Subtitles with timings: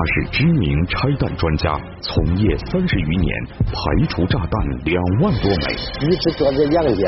[0.00, 3.28] 他是知名拆弹专家，从业三十余年，
[3.66, 4.50] 排除炸弹
[4.86, 5.76] 两万多枚。
[6.00, 7.04] 一只脚在阳间，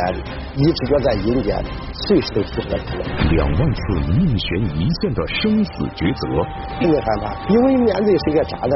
[0.56, 1.56] 一只脚在阴间，
[1.94, 2.68] 随时都提出。
[3.30, 6.44] 两万次命悬一线的生死抉择，
[6.80, 8.70] 并没害怕，因为面对是一个炸弹。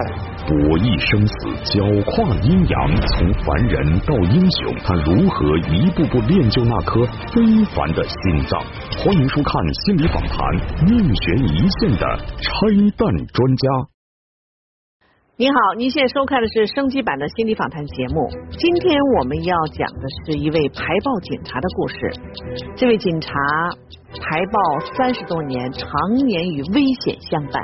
[0.49, 7.05] 博弈生死，搅跨阴阳，从凡人到英雄，他如何一步步练就那颗
[7.35, 7.45] 非
[7.77, 8.65] 凡的心脏？
[8.97, 9.53] 欢迎收看
[9.85, 10.41] 心理访谈，
[10.89, 12.49] 命悬一线的拆
[12.97, 13.69] 弹专家。
[15.39, 18.27] 您好，您现在收看的是升级版的心理访谈节目。
[18.49, 21.97] 今天我们要讲的是一位排爆警察的故事。
[22.75, 23.29] 这位警察
[24.19, 27.63] 排爆三十多年，常年与危险相伴。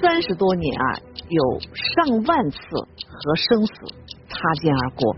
[0.00, 0.96] 三十多年啊，
[1.28, 2.58] 有上万次
[3.12, 3.72] 和生死
[4.30, 5.14] 擦肩而过。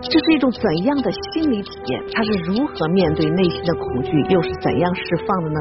[0.00, 2.02] 这是一种怎样的心理体验？
[2.14, 5.60] 他是如何面对内心的恐惧，又是怎样释放的呢？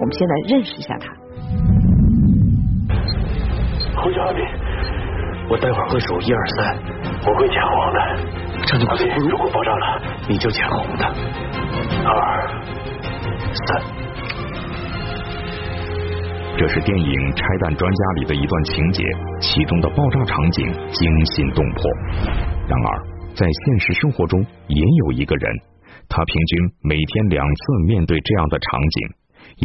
[0.00, 1.06] 我们先来认识一下他。
[4.04, 4.44] 侯小兵，
[5.48, 6.76] 我待会儿会数一二三，
[7.24, 7.98] 我会抢红的。
[8.66, 11.06] 张警官，如果爆炸了，你就抢红的。
[12.04, 12.46] 二
[13.64, 13.82] 三。
[16.58, 19.02] 这是电影《拆弹专家》里的一段情节，
[19.40, 21.80] 其中的爆炸场景惊心动魄。
[22.68, 22.88] 然而，
[23.32, 25.48] 在现实生活中也有一个人，
[26.10, 29.08] 他平均每天两次面对这样的场景，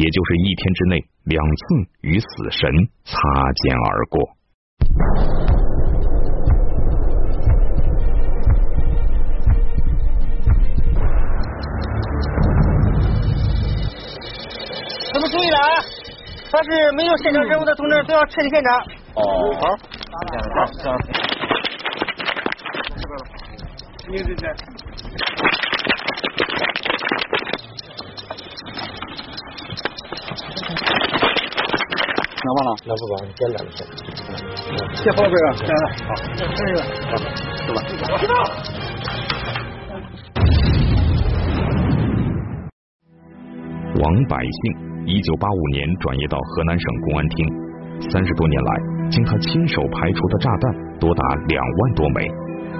[0.00, 1.62] 也就是一天之内两次
[2.02, 2.70] 与死神
[3.04, 3.12] 擦
[3.54, 4.36] 肩而过。
[15.12, 15.82] 咱们注意了啊！
[16.50, 18.80] 凡是没有现场任务的同志都要撤离现场。
[19.14, 19.22] 哦，
[19.60, 19.68] 好。
[20.56, 20.96] 好，
[24.06, 24.48] 对对对。
[24.48, 24.54] 拿完
[26.50, 26.79] 了，
[32.42, 33.84] 那不管，简单的事。
[34.94, 36.40] 谢宝贝啊，来了，好，这
[36.72, 37.12] 个，好，
[37.66, 37.78] 走吧。
[38.18, 38.32] 知道。
[44.00, 47.46] 王百姓，一九八五年转业到河南省公安厅，
[48.10, 48.72] 三十多年来，
[49.10, 52.26] 经他亲手排除的炸弹多达两万多枚，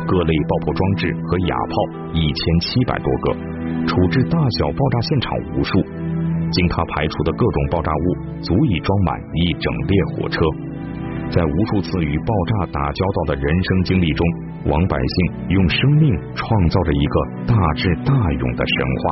[0.07, 1.75] 各类爆破装置和哑炮
[2.15, 3.35] 一千七百多个，
[3.87, 6.00] 处置大小爆炸现场无数。
[6.53, 8.07] 经他排除的各种爆炸物，
[8.43, 10.41] 足以装满一整列火车。
[11.31, 14.27] 在无数次与爆炸打交道的人生经历中，
[14.67, 15.15] 王百姓
[15.49, 17.17] 用生命创造着一个
[17.47, 19.03] 大智大勇的神话。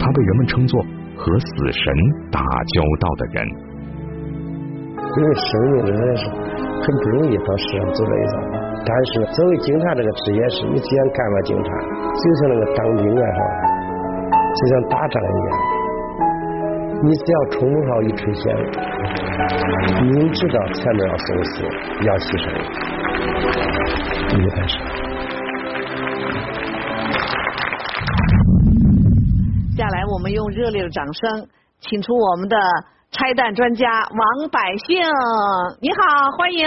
[0.00, 0.82] 他被人们称作
[1.16, 1.94] 和死神
[2.32, 3.46] 打交道的人。
[4.98, 8.34] 因为生命真的是很不容易到世上走这一遭，
[8.84, 11.70] 但是作为警察这个职业是，你既然干了警察，
[12.12, 13.46] 就像那个当兵啊，是吧？
[14.34, 15.75] 就像打仗一样。
[17.02, 18.44] 你只要冲锋号一吹响，
[20.02, 21.62] 明知道前面要生死，
[22.06, 22.46] 要牺牲，
[24.34, 24.74] 你就开始。
[29.76, 31.46] 接下来，我们用热烈的掌声，
[31.80, 32.56] 请出我们的
[33.10, 34.98] 拆弹专家王百姓。
[35.82, 36.66] 你好，欢迎。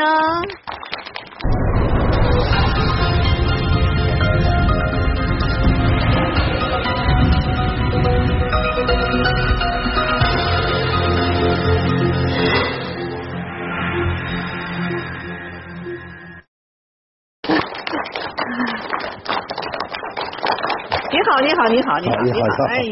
[21.59, 22.91] 好，你好，你好，你好，你好，哎呦，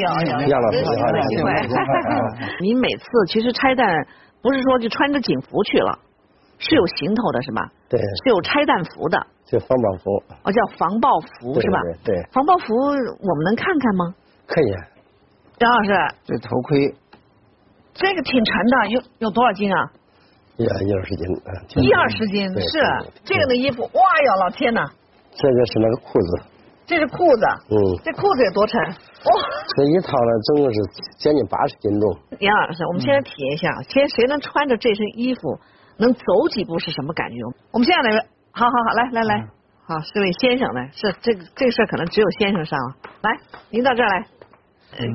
[0.52, 2.20] 杨老师，你好，你好。
[2.60, 3.88] 您 每次其实拆弹
[4.42, 5.98] 不是说就穿着警服去了，
[6.60, 7.62] 是有行头的是吧？
[7.88, 9.26] 对，是有拆弹服的。
[9.46, 10.12] 就防爆服。
[10.44, 11.80] 哦，叫防爆服是吧？
[12.04, 12.24] 对对。
[12.34, 14.14] 防爆服我们能看看吗？
[14.46, 14.68] 可以。
[15.60, 15.90] 杨老师，
[16.26, 16.94] 这头盔，
[17.94, 19.90] 这个挺沉的，有有多少斤啊？
[20.58, 21.26] 一一二十斤，
[21.82, 22.80] 一二十斤是
[23.24, 23.90] 这个的衣服，哇
[24.26, 24.82] 呀，老天呐！
[25.32, 26.42] 这个是那个裤子。
[26.88, 28.80] 这是裤子，嗯，这裤子有多沉？
[28.80, 29.32] 哇，
[29.76, 30.80] 这一套呢，总共是
[31.20, 32.16] 将近八十斤重。
[32.40, 35.60] 杨老师，我们先来体验一下，先谁能穿着这身衣服
[35.98, 37.36] 能走几步是什么感觉？
[37.74, 38.24] 我们现在来，
[38.56, 39.46] 好好好，来来来，
[39.84, 43.36] 好，这位先生呢，是这个这个事儿可能只有先生上了，来，
[43.70, 44.26] 您到这儿来，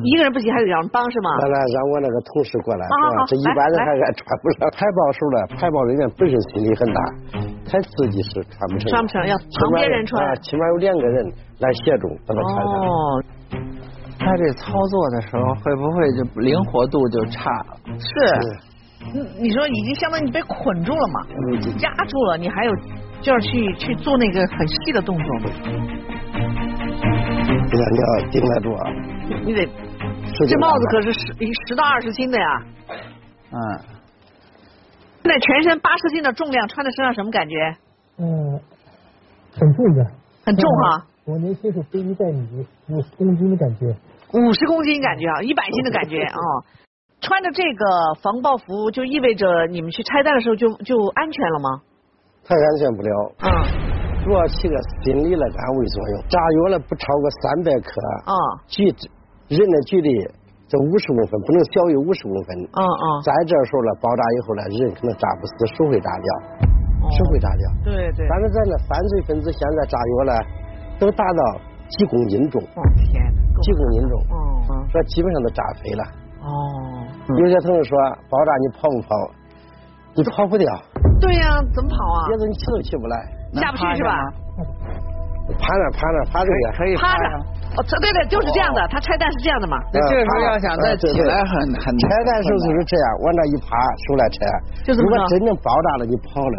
[0.05, 1.31] 一个人不行，还得有人帮是吗？
[1.41, 4.69] 来来，让我那个同事过来，好好这一般人还还穿不上。
[4.77, 7.01] 排爆时候呢，排爆人员本身心理很大。
[7.73, 11.25] 他自己是穿不成，穿不成要旁边人穿，啊，起码有两个人
[11.59, 12.75] 来协助把它穿上。
[12.85, 13.25] 哦，
[14.19, 17.79] 他这操作的时候会不会就灵活度就差了？
[17.99, 18.13] 是，
[19.15, 21.27] 你你说已经相当于你被捆住了嘛，
[21.81, 22.77] 压住了，你还有
[23.23, 25.25] 就要去去做那个很细的动作。
[27.71, 28.91] 这个你要顶得住啊！
[29.47, 29.67] 你得，
[30.47, 31.33] 这帽子可是十
[31.67, 32.63] 十到二十斤的呀。
[33.51, 34.02] 嗯。
[35.23, 37.77] 现在全身八十斤的重量穿在身上什么感觉？
[38.19, 38.61] 嗯，
[39.53, 40.05] 很重的。
[40.45, 41.07] 很重哈。
[41.25, 43.87] 我能接受背一袋米五十公斤的感觉。
[44.33, 46.39] 五十公斤感觉啊，一百斤的感觉啊。
[47.23, 51.83] 穿着这个防爆服，就意味着你们去拆弹的时候就就安全了吗？
[52.45, 53.33] 太安全不了。
[53.39, 54.25] 嗯。
[54.25, 56.23] 主要起个心理的安慰作用。
[56.29, 58.01] 炸药了不超过三百克。
[58.27, 58.35] 啊。
[58.67, 58.85] 距
[59.49, 60.11] 人的距离
[60.73, 62.57] 这五十公分，不能小于五十公分。
[62.57, 63.05] 嗯嗯。
[63.21, 66.29] 在这时候呢，爆炸以后呢，人可能炸不死，手会炸掉，
[67.13, 67.63] 手会炸掉。
[67.85, 68.25] 对对。
[68.25, 70.33] 但是咱那犯罪分子现在炸药呢，
[70.97, 71.41] 都达到
[71.93, 72.57] 几公斤重。
[72.73, 73.21] 哦天
[73.61, 74.17] 几公斤重。
[74.33, 74.37] 嗯
[74.73, 74.89] 嗯。
[74.89, 76.03] 这基本上都炸飞了。
[76.41, 76.49] 哦。
[77.37, 77.93] 有些同志说
[78.33, 79.13] 爆炸你跑不跑？
[80.17, 80.65] 你跑不掉。
[81.21, 82.29] 对呀，怎么跑啊？
[82.29, 83.29] 别子你起都起不来，
[83.61, 84.17] 下不去是吧？
[85.59, 87.25] 趴那趴那趴着也可以趴着。
[87.73, 88.87] 哦，对对，就是这样的。
[88.89, 89.77] 他拆弹是这样的嘛？
[89.93, 91.89] 那这个时候要想再起来很很。
[91.99, 93.77] 拆弹时候就是这样，往那一趴，
[94.09, 94.37] 手来拆。
[94.85, 96.57] 就如果真正爆炸了，你跑了。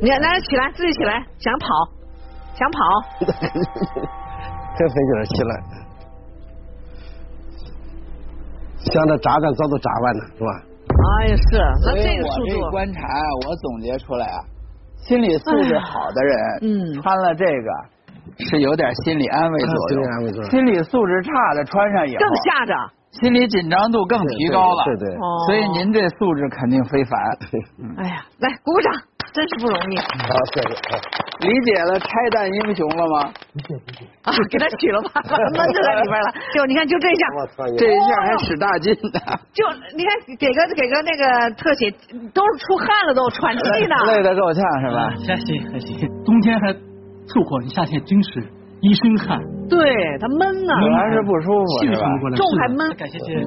[0.00, 1.66] 你来起来，自己起来，想跑，
[2.54, 2.78] 想跑。
[4.78, 5.52] 这费劲起来。
[8.78, 10.62] 想着炸弹早都炸完了，是吧？
[11.18, 12.70] 哎呀，是，那这个速度。
[12.70, 13.00] 观察，
[13.48, 14.38] 我总结出来啊，
[14.98, 17.70] 心理素质好的人，嗯，穿了这个
[18.38, 20.50] 是有点心理安慰作用。
[20.50, 22.74] 心理素质差的穿上以后更吓着，
[23.12, 24.84] 心理紧张度更提高了。
[24.84, 25.16] 对对。
[25.46, 27.12] 所以您这素质肯定非凡。
[27.98, 28.92] 哎呀，来鼓鼓掌。
[29.34, 29.98] 真是不容易。
[29.98, 31.46] 好，谢谢。
[31.46, 33.28] 理解了拆弹英雄了吗？
[33.52, 34.06] 理解理解。
[34.22, 35.20] 啊，给他取了吧，
[35.52, 36.32] 闷就在里边了。
[36.54, 37.26] 就你看，就这一下，
[37.76, 39.20] 这一下还使大劲呢。
[39.52, 41.90] 就你看，给个给个那个特写，
[42.32, 43.96] 都是出汗了，都喘气呢。
[44.06, 45.10] 累得够呛是吧？
[45.28, 46.72] 还行还行，冬天还
[47.26, 48.40] 凑合，你夏天真是
[48.80, 49.40] 一身汗。
[49.68, 49.78] 对
[50.20, 52.06] 他闷呢，还是不舒服是吧？
[52.36, 52.96] 重还闷。
[52.96, 53.44] 感谢谢。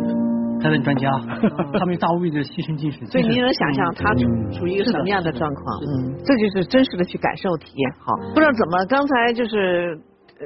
[0.61, 1.09] 他的专家，
[1.79, 3.07] 他们大无畏的牺牲精神。
[3.07, 4.11] 所以您能想象他
[4.51, 5.63] 处于一个什么样的状况？
[5.79, 7.91] 嗯，这就是真实的去感受体验。
[8.03, 9.95] 好，不知道怎么刚才就是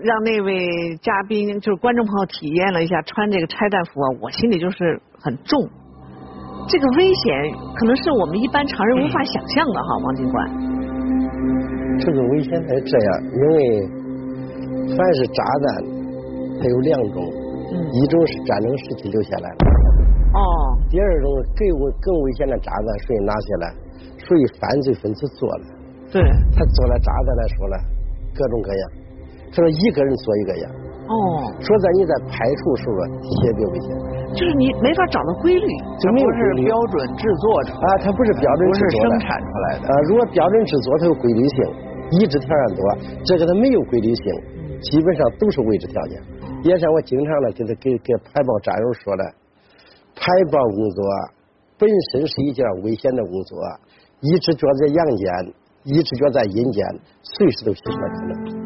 [0.05, 0.69] 让那位
[1.01, 5.57] 嘉宾，就是观众朋友体验了一下穿这个拆弹服啊，我心里就是很重。
[6.69, 7.33] 这个危险
[7.73, 10.82] 可能是我们一般常人无法想象的哈，王警官。
[11.99, 13.57] 这个危险是这样，因为
[14.95, 15.83] 凡是炸弹，
[16.59, 17.23] 它有两种。
[17.73, 19.65] 一种是战争时期留下来的，
[20.37, 20.77] 哦。
[20.91, 23.65] 第二种更危更危险的炸弹属于哪些呢？
[24.19, 25.65] 属于犯罪分子做的。
[26.11, 26.21] 对。
[26.53, 27.75] 他做了炸弹来说呢，
[28.35, 28.91] 各种各样。
[29.49, 30.71] 他说一个人做一个样。
[31.09, 31.49] 哦。
[31.59, 33.89] 说在你在排除时候特别危险。
[34.33, 35.67] 就是你没法找到规律，
[36.01, 37.85] 就不是标准制作出来。
[37.85, 39.87] 啊，它不是标准制作生产出来的。
[39.87, 41.57] 啊，如果标准制作，它有规律性，
[42.11, 42.81] 已知条件多。
[43.25, 44.25] 这个它没有规律性，
[44.81, 46.21] 基本上都是未知条件。
[46.63, 49.23] 也像我经常的给他给给排爆战友说的，
[50.15, 51.03] 排爆工作
[51.77, 53.59] 本身是一件危险的工作，
[54.21, 55.53] 一只脚在阳间，
[55.83, 56.85] 一只脚在阴间，
[57.21, 58.62] 随时都随时可能。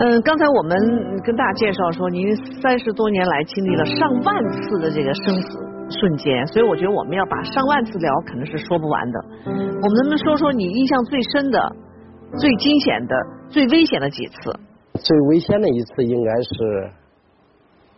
[0.00, 0.72] 嗯，刚才我们
[1.22, 5.58] 跟大家介绍说，您三十多年来经历了上万次的这个生死
[5.90, 9.20] 瞬间，所以我觉得我们要把上万次聊，可能是说不完的。
[9.44, 11.76] 我们能不能说说你印象最深的、
[12.38, 13.14] 最惊险的、
[13.50, 14.58] 最危险的几次？
[14.94, 16.90] 最危险的一次应该是。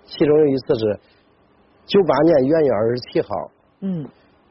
[0.04, 0.98] 其中有一次是
[1.86, 3.28] 九八年元月二十七号，
[3.80, 4.04] 嗯，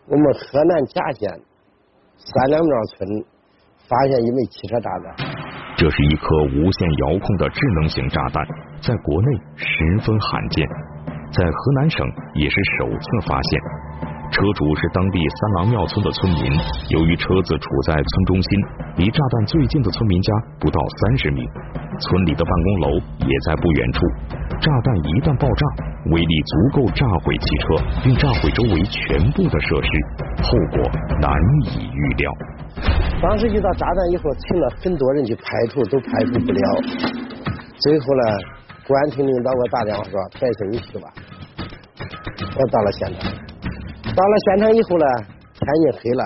[0.08, 1.30] 我们河南贾县
[2.16, 3.26] 三两庙村
[3.90, 5.31] 发现一枚汽车炸弹。
[5.82, 8.46] 这是一颗无线遥控的智能型炸弹，
[8.82, 10.64] 在国内十分罕见，
[11.34, 13.60] 在河南省也是首次发现。
[14.30, 16.54] 车主是当地三郎庙村的村民，
[16.90, 18.50] 由于车子处在村中心，
[18.98, 21.42] 离炸弹最近的村民家不到三十米，
[21.98, 24.00] 村里的办公楼也在不远处。
[24.62, 25.66] 炸弹一旦爆炸，
[26.14, 29.90] 威力足够炸毁汽车，并炸毁周围全部的设施，
[30.38, 30.86] 后果
[31.18, 31.34] 难
[31.66, 32.30] 以预料。
[33.20, 36.62] 当时遇到炸弹以后，请了很多人去排除，都排除不了。
[37.82, 38.24] 最后呢，
[38.86, 41.10] 公安厅领导给我打电话说：“白先你去吧。”
[42.54, 43.34] 我到了现场，
[44.14, 45.06] 到了现场以后呢，
[45.58, 46.24] 天已经黑了，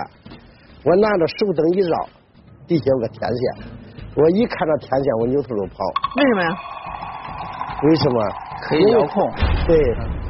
[0.84, 2.04] 我拿着手灯一绕，
[2.68, 3.64] 底下有个天线，
[4.20, 5.80] 我一看到天线，我扭头就跑。
[6.20, 6.52] 为什么呀？
[7.84, 8.18] 为什么
[8.64, 9.30] 可以遥控？
[9.68, 9.76] 对，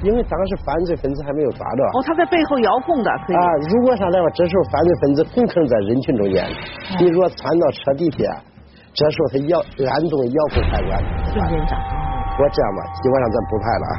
[0.01, 1.83] 因为当时犯罪分子还没有抓着。
[1.93, 3.35] 哦，他在背后遥控的，可以。
[3.35, 6.43] 啊，如果上来话，这时候犯罪分子很可能在人群中间。
[6.99, 8.17] 你如果窜到车底下，
[8.93, 10.99] 这时候他遥按动遥控开关。
[11.29, 11.77] 瞬间炸。
[12.37, 13.95] 我这样吧，今晚上咱不拍了啊，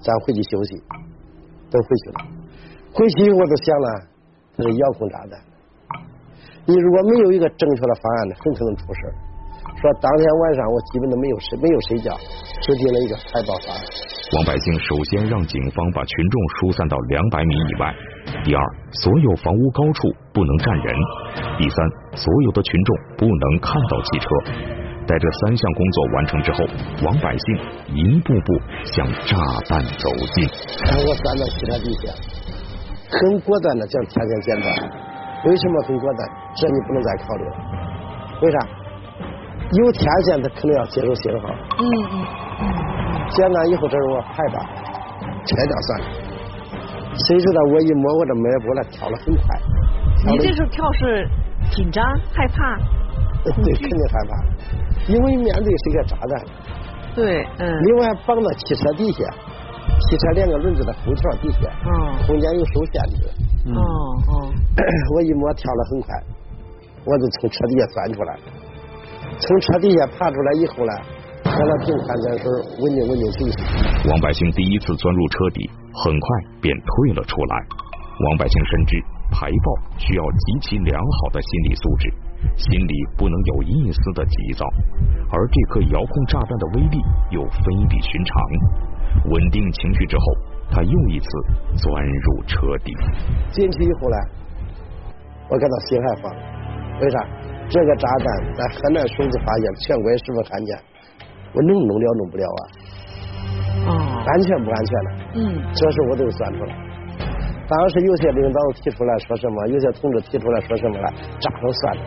[0.00, 0.78] 咱回去休息，
[1.70, 2.18] 都回去了。
[2.94, 3.88] 回去我都想了，
[4.56, 5.40] 这是遥控炸弹。
[6.66, 9.00] 你如果没有一个正确的方案呢，很可能出事
[9.80, 12.12] 说当天晚上我基本都没有睡，没有睡觉，
[12.60, 13.80] 制定了一个排爆方案。
[14.36, 17.88] 王百姓首先让警方把群众疏散到两百米以外，
[18.44, 18.60] 第二，
[18.92, 20.92] 所有房屋高处不能站人；
[21.56, 21.80] 第三，
[22.12, 24.28] 所有的群众不能看到汽车。
[25.08, 26.58] 在这三项工作完成之后，
[27.08, 27.46] 王百姓
[27.96, 28.48] 一步步
[28.84, 29.34] 向炸
[29.64, 30.44] 弹走近。
[31.08, 32.12] 我钻到汽车底下，
[33.08, 34.68] 很果断的将天线剪断。
[35.48, 36.28] 为什么很果断？
[36.54, 37.56] 这你不能再考虑了。
[38.42, 38.58] 为啥？
[39.78, 41.48] 有天线，它肯定要接收信号。
[41.78, 42.26] 嗯嗯
[42.60, 43.30] 嗯。
[43.30, 44.58] 剪断以后，这是我排吧，
[45.46, 46.06] 拆掉算了。
[47.26, 49.42] 谁知道我一摸我这脉搏了，跳了很快。
[50.26, 51.28] 你这时候跳是
[51.70, 52.76] 紧张、害怕？
[53.44, 55.12] 对，肯定害怕。
[55.12, 56.44] 因为面对是一个炸弹，
[57.14, 59.24] 对，嗯，另外绑到汽车底下，
[60.00, 63.30] 汽车两个轮子的后条底下，嗯，空间有受限制，
[63.74, 63.80] 哦
[64.28, 64.52] 哦，
[65.14, 66.22] 我一摸跳了很快，
[67.04, 68.36] 我就从车底下钻出来，
[69.40, 70.92] 从车底下爬出来以后呢，
[71.44, 72.44] 在那平盘在手，
[72.84, 73.56] 稳定稳定情绪。
[74.08, 75.68] 王百姓第一次钻入车底，
[76.04, 76.26] 很快
[76.60, 77.54] 便退了出来。
[78.28, 79.00] 王百姓深知
[79.32, 82.12] 排爆需要极其良好的心理素质。
[82.56, 84.66] 心里不能有一丝的急躁，
[85.32, 86.98] 而这颗遥控炸弹的威力
[87.30, 88.36] 又非比寻常。
[89.30, 90.24] 稳定情绪之后，
[90.70, 91.26] 他又一次
[91.76, 92.92] 钻入车底。
[93.52, 94.16] 进去以后呢，
[95.48, 96.34] 我感到心害慌。
[97.00, 97.26] 为啥？
[97.70, 100.76] 这个炸弹在河南省的发现，全国也十分罕见。
[101.54, 102.60] 我能弄了，弄不了啊？
[103.86, 103.90] 哦。
[104.26, 105.10] 安全不安全呢？
[105.34, 105.62] 嗯。
[105.72, 106.74] 这时我都算出来。
[107.70, 111.08] 当时有些领导提出来说什么，有些同志提出来说什么了，
[111.38, 112.02] 炸了算了。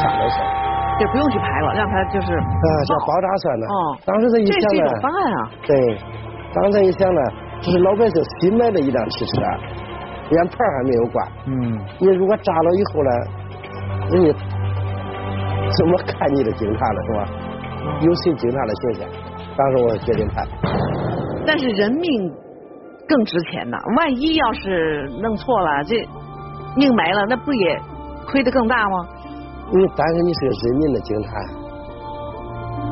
[0.00, 0.52] 炸了算了，
[0.98, 3.66] 就不用去排了，让他就是啊，叫爆炸算了。
[3.66, 5.50] 哦，当时这一想呢，这是一种方案啊。
[5.66, 5.98] 对，
[6.54, 7.20] 当时一想呢，
[7.60, 9.42] 这是老百姓新买的一辆汽车，
[10.30, 11.28] 连牌还没有挂。
[11.46, 11.78] 嗯。
[12.00, 13.10] 你如果炸了以后呢，
[14.10, 14.34] 人家
[15.76, 17.28] 怎么看你的警察了是吧？
[18.00, 19.08] 有谁警察的形象？
[19.56, 20.42] 当时我决定拍。
[21.46, 22.32] 但是人命
[23.06, 25.96] 更值钱呐，万一要是弄错了，这
[26.76, 27.78] 命没了，那不也
[28.26, 29.06] 亏得更大吗？
[29.70, 31.30] 你但是你是个人民的警察，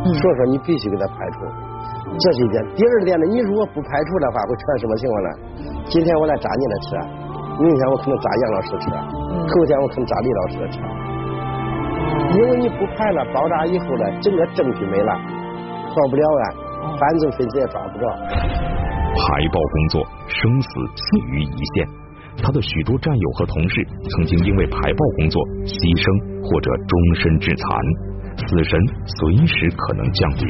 [0.05, 1.39] 所以说你必须给他排除，
[2.19, 2.65] 这是一点。
[2.75, 5.31] 第二点呢，你如果不排除的话，会出现什么情况呢？
[5.87, 6.97] 今天我来砸你的车，
[7.59, 8.91] 明天我可能砸杨老师的车，
[9.49, 10.81] 后天我可能砸李老师的车。
[12.35, 15.13] 因为你不排了，爆炸以后呢，整个证据没了，
[15.93, 16.57] 破不了案，
[16.99, 18.07] 犯罪分子也抓不着。
[18.09, 21.87] 排爆工作生死系于一线。
[22.43, 25.37] 他的许多战友和同事曾经因为排爆工作
[25.69, 26.09] 牺牲
[26.41, 27.69] 或者终身致残，
[28.41, 30.49] 死神随时可能降临。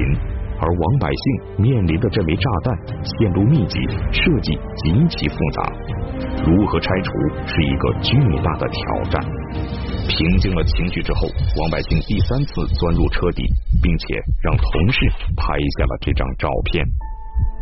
[0.62, 1.26] 而王百姓
[1.58, 2.70] 面临的这枚炸弹
[3.02, 3.82] 线路密集，
[4.14, 5.66] 设计极其复杂，
[6.46, 7.10] 如何拆除
[7.50, 8.14] 是一个巨
[8.46, 9.18] 大的挑战。
[10.08, 11.26] 平静了情绪之后，
[11.60, 13.46] 王百姓第三次钻入车底，
[13.82, 15.06] 并且让同事
[15.36, 16.84] 拍下了这张照片。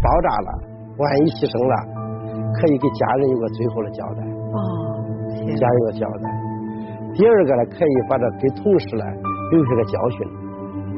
[0.00, 0.50] 爆炸了，
[0.96, 2.00] 万一牺牲了。
[2.56, 4.58] 可以给家人有个最后的交代，哦，
[5.54, 6.26] 家人有个交代。
[7.14, 9.04] 第二个呢，可以把这给同事呢
[9.52, 10.18] 留下个教训，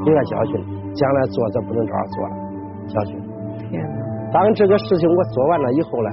[0.06, 0.52] 留下教训，
[0.94, 2.34] 将来做这不能这样做了，
[2.88, 3.20] 教训。
[3.68, 3.96] 天哪！
[4.32, 6.10] 当这个事情我做完了以后呢，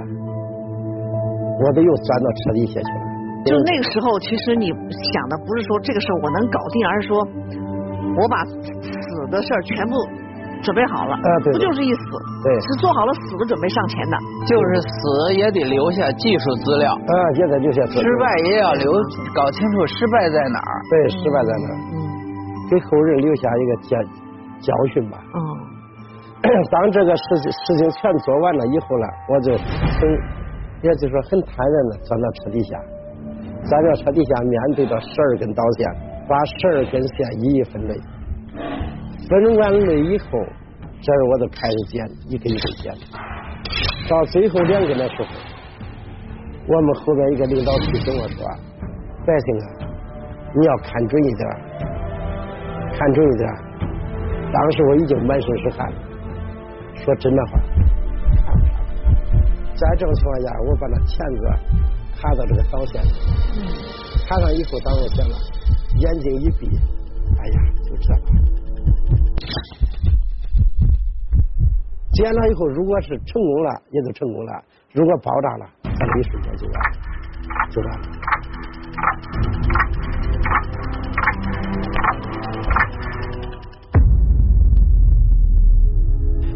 [1.63, 3.08] 我得又钻到车底下去了。
[3.45, 7.17] 就那个时候，其实你想的不是说这个事儿我能搞定，而是说
[8.17, 9.95] 我把死的事儿全部。
[10.59, 12.03] 准备好了，不就是一死？
[12.43, 14.17] 对，是做好了死的准备上前的。
[14.43, 16.91] 就是死也得留下技术资料。
[16.91, 17.79] 啊，也得留下。
[17.87, 18.91] 失败也要留，
[19.33, 20.75] 搞清楚失败在哪儿。
[20.91, 21.75] 对，失败在哪儿？
[21.95, 21.95] 嗯，
[22.69, 23.95] 给后人留下一个教
[24.59, 25.17] 教训吧。
[25.31, 25.39] 嗯。
[26.71, 30.11] 当这个事情事情全做完了以后呢，我就很，
[30.83, 32.75] 也就是说很坦然的钻到车底下，
[33.69, 35.87] 在这车底下，面对着十二根导线，
[36.27, 37.93] 把十二根线一一分类。
[39.29, 40.25] 分完类以后，
[40.99, 42.91] 这是我就开始剪，一根一根剪。
[44.09, 45.27] 到最后两根的时候，
[46.67, 48.43] 我们后边一个领导提醒我说
[49.23, 49.67] ：“百姓啊，
[50.55, 51.47] 你要看准一点，
[52.97, 53.47] 看准一点。”
[54.51, 55.97] 当时我已经满身是汗了，
[57.05, 57.59] 说真的话。
[59.75, 61.45] 在这种情况下，我把那钳子
[62.21, 63.13] 卡到这个导线上，
[64.27, 65.35] 卡上以后，当我剪了，
[65.99, 66.67] 眼睛一闭，
[67.39, 68.19] 哎呀，就这了。
[72.11, 74.51] 剪了以后，如果是成功了，也就成功了；
[74.91, 76.75] 如果爆炸了，咱一瞬间就完，
[77.71, 78.05] 就完了。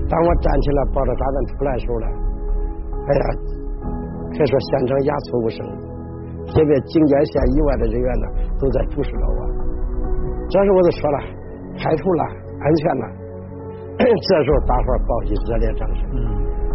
[0.10, 2.08] 当我站起来抱着炸弹出来的时候呢，
[3.08, 3.24] 哎呀，
[4.34, 5.60] 可以说现场鸦雀无声，
[6.54, 8.28] 这边警戒线以外的人员呢，
[8.60, 9.40] 都在注视着我。
[10.50, 11.20] 这时我就说了，
[11.78, 12.24] 排除了，
[12.60, 13.06] 安全了。
[13.98, 16.04] 这时候，大伙儿报起热烈掌声。
[16.14, 16.18] 嗯，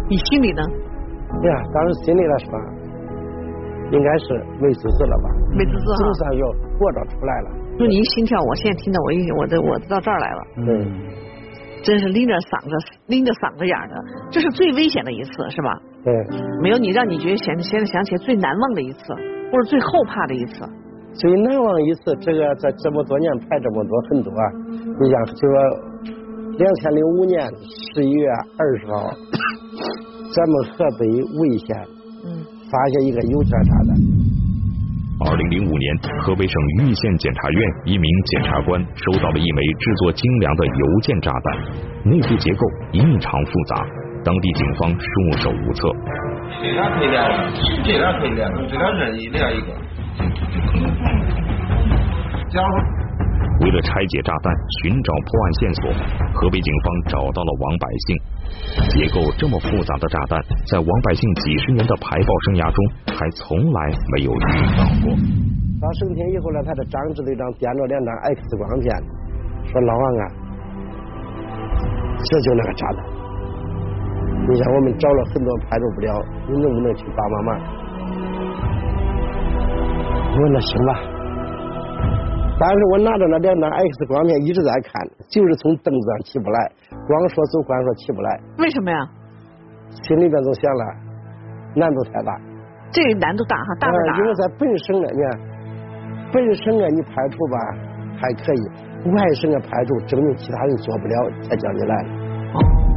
[0.09, 0.63] 你心里呢？
[1.43, 2.47] 呀，当时心里来说，
[3.91, 5.29] 应该是没滋滋了吧？
[5.51, 5.97] 没滋滋哈。
[5.99, 6.47] 总算又
[6.79, 7.49] 活着出来了。
[7.77, 10.41] 就您心跳，我现在听到我一我这我到这儿来了。
[10.57, 11.19] 嗯。
[11.81, 13.95] 真是拎着嗓子拎着嗓子眼的，
[14.29, 15.79] 这是最危险的一次，是吧？
[16.03, 16.13] 对。
[16.61, 19.13] 没有你让你觉得现现在想起来最难忘的一次，
[19.51, 20.63] 或者最后怕的一次。
[21.13, 24.31] 最难忘一次，这个在这么多年拍这么多很多，
[24.71, 25.55] 你像就说
[26.57, 27.51] 两千零五年
[27.93, 29.09] 十一月二十号，
[30.35, 31.07] 咱们河北
[31.39, 31.75] 魏县
[32.69, 33.97] 发现一个邮件炸弹。
[35.27, 41.57] 二零零五年，河北省玉县检察院一名检察官收到了一枚制作精良的邮件炸弹，
[42.05, 42.61] 内部结构
[42.93, 43.85] 异常复杂，
[44.23, 45.89] 当地警方束手无策。
[46.61, 47.17] 这俩可以连，
[47.83, 49.67] 这俩可以连，这俩任意连一个。
[53.61, 55.91] 为了拆解炸弹，寻找破案线索，
[56.33, 58.17] 河北警方找到了王百姓。
[58.89, 64.37] 结构这么复杂的炸弹，在王百姓几十年的排爆生涯中，还从来没有遇
[64.77, 65.11] 到过。
[65.79, 68.89] 到升天以后呢，他的张支队长掂着两张 X 光片，
[69.71, 70.23] 说：“老王啊，
[72.23, 73.18] 这就那个炸弹。
[74.47, 77.59] 你像我们找了很多排除不了，你能不能去帮帮忙？”
[80.31, 80.93] 我说那行吧，
[82.59, 84.93] 但是我拿着那两张 X 光片一直在看，
[85.27, 86.71] 就是从凳子上起不来，
[87.07, 88.39] 光说走，光说起不来。
[88.59, 88.97] 为什么呀？
[89.89, 90.85] 心里边就想了，
[91.75, 92.39] 难度太大。
[92.91, 94.17] 这个难度大哈，大不大？
[94.17, 95.39] 因为在本省啊，你看，
[96.31, 97.57] 本省啊，你排除吧
[98.21, 98.61] 还可以，
[99.11, 101.95] 外省啊排除，证明其他人做不了，才叫你来。
[102.53, 102.88] 哦。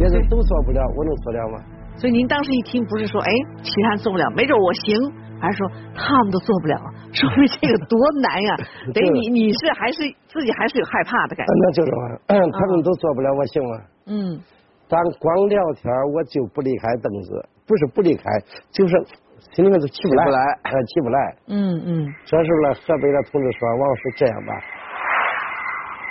[0.00, 1.60] 别人都做不了，我能做了吗？
[2.00, 3.28] 所以您当时一听，不是说哎，
[3.60, 4.96] 其他人做不了，没准我行。
[5.40, 6.76] 还是说他们都做不了，
[7.12, 8.56] 说明这个多难呀！
[8.92, 11.52] 等于你你是还是自己还是有害怕的感觉。
[11.52, 13.72] 那就是嘛，他们都做不了，我行吗？
[14.06, 14.40] 嗯。
[14.88, 18.24] 咱光聊天，我就不离开凳子，不是不离开，
[18.72, 18.92] 就是
[19.52, 20.24] 心里面都起不来，
[20.92, 21.36] 起不来。
[21.48, 22.14] 嗯嗯。
[22.26, 24.52] 这时候呢，河北的同志说：“王老师，这样吧，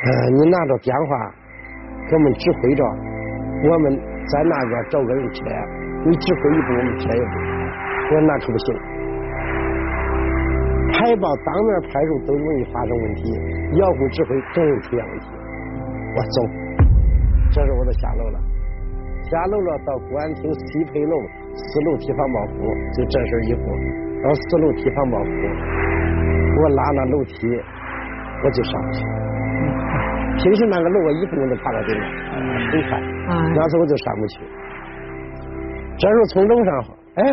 [0.06, 1.30] 呃，你拿着电话
[2.10, 2.84] 给我们指挥着，
[3.62, 4.00] 我们
[4.32, 5.43] 在那边找个人车，
[6.06, 7.26] 你指挥一步，我们车一步。”
[8.10, 8.67] 我说：“那可不行。”
[10.93, 13.22] 排爆当面排入都容易发生问题，
[13.80, 15.26] 遥控指挥更容易出现问题。
[16.15, 16.38] 我走，
[17.52, 18.39] 这时候我就下楼了，
[19.30, 21.15] 下楼了到公安厅西配楼
[21.54, 22.54] 四楼提防爆服，
[22.95, 23.62] 就这身衣服
[24.24, 25.30] 到四楼提防爆服，
[26.62, 27.48] 我拉那楼梯
[28.43, 29.06] 我就上去。
[30.41, 32.04] 平时那个路我一分钟就爬到顶了，
[32.71, 32.99] 很快，
[33.54, 34.39] 那时候我就上不去。
[35.97, 36.69] 这时候从楼上
[37.15, 37.23] 哎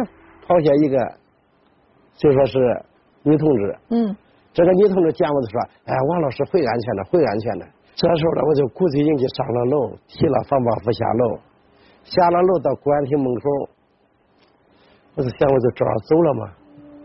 [0.47, 0.97] 跑下一个，
[2.17, 2.83] 就说是。
[3.29, 4.17] 女同志，嗯，
[4.53, 7.67] 这个女同志见我就说：“哎，王老师会安全的，会安全的。”
[7.97, 11.37] 这时候呢，我就鼓起勇气上了楼，提了防爆服下楼，
[12.05, 13.69] 下了楼到公安厅门口，
[15.17, 16.51] 我就想我就这样走了嘛，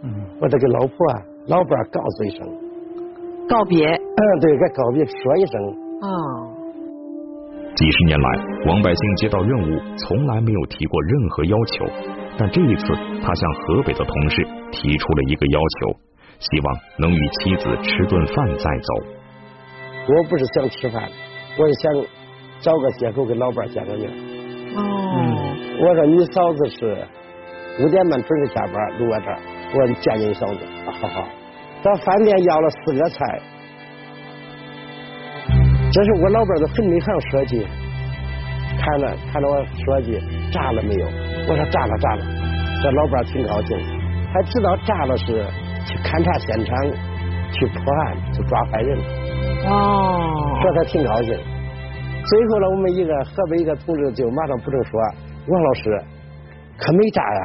[0.04, 2.48] 嗯，我得给老婆啊、老伴告诉一声，
[3.50, 5.81] 告别，嗯，对，该告别说一声。
[6.02, 6.08] 啊，
[7.76, 8.30] 几十年来，
[8.66, 11.86] 王百姓接到任务从来没有提过任何要求，
[12.38, 12.88] 但这一次，
[13.24, 16.00] 他向河北的同事提出了一个要求。
[16.42, 18.94] 希望能与妻子吃顿饭再走。
[20.10, 21.08] 我不是想吃饭，
[21.60, 21.94] 我是想
[22.62, 24.10] 找个借口跟老伴见个面。
[24.76, 25.56] 哦。
[25.84, 27.08] 我说你嫂子是
[27.80, 29.38] 五点半准时下班，路过这儿，
[29.76, 30.66] 我说见见你嫂子。
[31.00, 31.28] 好好。
[31.84, 33.40] 到饭店要了四个菜，
[35.92, 37.68] 这是我老伴儿都很内行说句，
[38.80, 40.20] 看了看了我说句
[40.52, 41.06] 炸了没有？
[41.50, 42.24] 我说炸了炸了，
[42.82, 43.78] 这老伴儿挺高兴，
[44.34, 45.46] 还知道炸了是。
[45.84, 46.78] 去勘察现场，
[47.52, 48.96] 去破案，去抓坏人。
[49.66, 51.34] 哦，这他挺高兴。
[51.34, 55.02] 最后呢，我们一个河北一个同志就马上补充说
[55.50, 55.90] ：“王老师，
[56.78, 57.42] 可没炸呀？”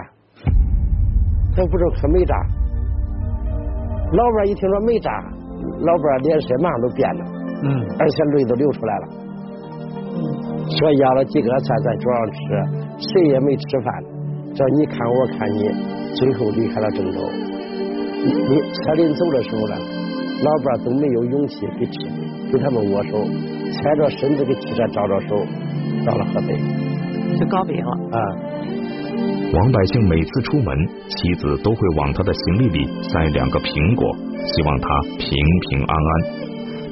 [1.56, 2.34] 他不说可没炸。
[4.12, 5.10] 老伴一听说没炸，
[5.80, 7.24] 老伴脸色马上都变了。
[7.62, 7.68] 嗯。
[7.98, 9.08] 而且泪都流出来了。
[10.14, 10.20] 嗯。
[10.68, 12.38] 说要了几个菜在桌上吃，
[13.12, 13.94] 谁也没吃饭。
[14.54, 15.70] 这你看我看你，
[16.14, 17.18] 最后离开了郑州。
[18.26, 19.76] 你车临走的时候呢，
[20.42, 22.08] 老伴都没有勇气给车
[22.50, 23.18] 给他们握手，
[23.72, 25.36] 踩着身子给汽车招招手，
[26.04, 26.58] 到了河北
[27.38, 28.18] 就告别了啊。
[29.52, 30.76] 王百姓每次出门，
[31.08, 34.88] 妻子都会往他的行李里塞两个苹果，希望他
[35.18, 35.28] 平
[35.70, 36.35] 平安安。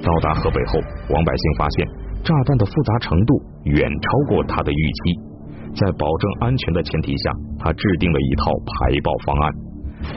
[0.04, 1.88] 到达河北后，王百姓发现
[2.22, 5.18] 炸弹的复杂程度远超过他的预期，
[5.74, 9.52] 在保证安全的前提下，他制定了一套排爆方案。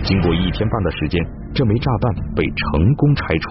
[0.03, 1.23] 经过一天半的时间，
[1.55, 3.47] 这枚炸弹被成功拆除，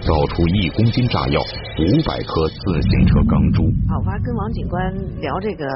[0.00, 1.38] 造出一公斤炸药、
[1.76, 3.62] 五百颗自行车钢珠。
[3.92, 4.80] 好，我还跟王警官
[5.20, 5.66] 聊这个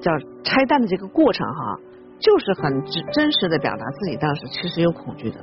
[0.00, 0.10] 叫
[0.42, 1.76] 拆弹的这个过程哈，
[2.18, 5.36] 就是很真真实的表达自己当时其实有恐惧的，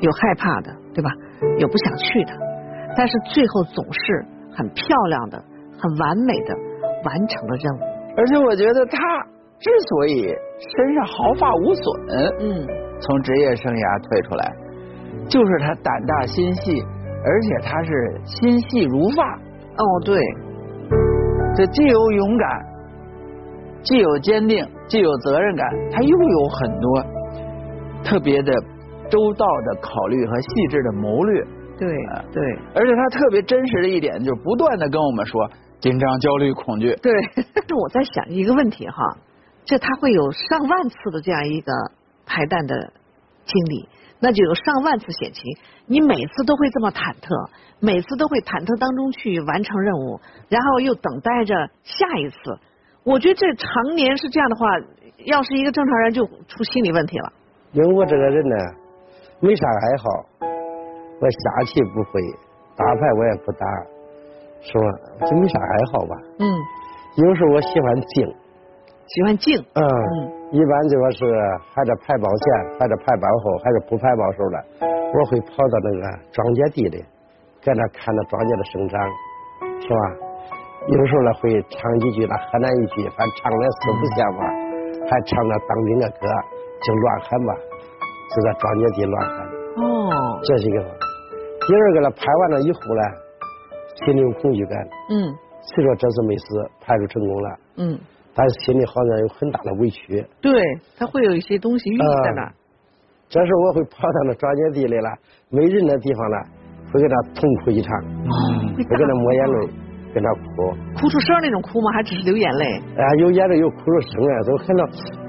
[0.00, 1.10] 有害怕的，对吧？
[1.58, 2.32] 有不想去的，
[2.98, 5.38] 但是最后总是很漂亮的、
[5.78, 6.54] 很完美的
[7.04, 7.80] 完成了任务。
[8.16, 8.98] 而且我觉得他
[9.60, 10.26] 之所以
[10.58, 11.84] 身上毫发无损，
[12.40, 12.66] 嗯，
[12.98, 14.52] 从职业生涯退出来，
[15.28, 16.82] 就是他胆大心细，
[17.24, 19.22] 而且他是心细如发。
[19.78, 20.18] 哦，对，
[21.54, 22.66] 这既有勇敢。
[23.84, 27.04] 既有坚定，既有责任感，他又有很多
[28.02, 28.52] 特别的
[29.08, 31.44] 周到的考虑和细致的谋略。
[31.78, 31.88] 对，
[32.32, 32.42] 对，
[32.74, 35.48] 而且他特别真实的一点，就是不断的跟我们说
[35.80, 36.92] 紧张、焦虑、恐惧。
[37.00, 38.96] 对，是我在想一个问题哈，
[39.64, 41.72] 这他会有上万次的这样一个
[42.26, 42.92] 排弹的
[43.44, 43.88] 经历，
[44.18, 45.44] 那就有上万次险情，
[45.86, 52.36] 你每次都会这么忐忑，每次都会忐忑当中去完成任务，然后又等待着下一次。
[53.04, 54.66] 我觉得这常年是这样的话，
[55.24, 57.32] 要是一个正常人就出心理问题了。
[57.72, 58.56] 因为我这个人呢，
[59.40, 60.04] 没啥爱好，
[61.20, 62.20] 我下棋不会，
[62.76, 63.66] 打牌我也不打，
[64.60, 65.26] 是吧？
[65.26, 66.14] 就没啥爱好吧。
[66.38, 66.46] 嗯。
[67.16, 68.26] 有时候我喜欢静。
[69.06, 69.58] 喜欢静。
[69.74, 69.82] 嗯。
[70.50, 71.26] 一般就说是
[71.74, 74.58] 还在排包前，还在排包后，还是不排包时候了，
[75.12, 76.02] 我会跑到那个
[76.32, 77.04] 庄稼地里，
[77.60, 78.96] 在那看着庄稼的生长，
[79.82, 80.00] 是吧？
[80.88, 84.42] 有时候呢会唱几句那河南一句，反正唱了四不像吧，
[85.04, 86.24] 还唱那当兵的歌，
[86.80, 87.52] 就乱喊吧，
[88.32, 89.36] 就在庄稼地乱喊。
[89.82, 90.40] 哦。
[90.44, 91.07] 这是一个。
[91.68, 93.02] 第二个呢，拍完了以后呢，
[94.06, 94.88] 心里有恐惧感。
[95.10, 95.36] 嗯。
[95.60, 97.58] 虽说这次没死，拍出成功了。
[97.76, 98.00] 嗯。
[98.34, 100.26] 但是心里好像有很大的委屈。
[100.40, 100.62] 对
[100.96, 102.50] 他会有一些东西郁在那。
[103.28, 105.10] 这时候我会跑到那庄稼地里了，
[105.50, 106.36] 没人的地方呢，
[106.90, 107.92] 会给他痛哭一场，
[108.74, 109.87] 会给他抹眼泪。
[110.18, 111.92] 跟他哭，哭出声那种哭吗？
[111.94, 112.64] 还只是流眼泪？
[112.98, 114.82] 哎，有眼泪有哭出声来，都很到